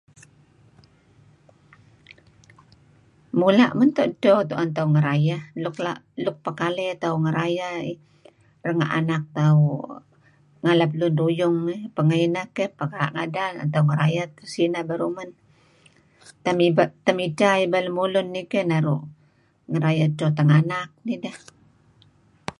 Mula' 3.39 3.71
mento 3.79 4.03
dto' 4.11 4.41
tu'en 4.49 4.69
tauh 4.75 4.89
ngerayeh 4.95 5.41
luk 6.23 6.37
pekaley 6.45 6.89
tauh 7.03 7.19
ngerayeh 7.25 7.75
renga' 8.65 8.93
anak 8.99 9.23
tauh 9.37 9.61
ngalap 10.63 10.91
lun 10.99 11.13
ruyung 11.21 11.57
eh, 11.75 11.81
pengeh 11.95 12.21
ineh 12.27 12.47
keh 12.55 12.69
pekaa' 12.79 13.11
ngadan 13.15 13.53
ngerayeh 13.87 14.27
teh 14.35 14.47
sineh 14.53 14.83
men, 15.17 15.29
temidteh 17.07 17.55
ibal 17.65 17.83
lemulun 17.87 18.27
keh 18.51 18.65
ngerayeh 19.71 20.05
edto 20.07 20.25
tenganak 20.37 20.89
nideh. 21.05 21.37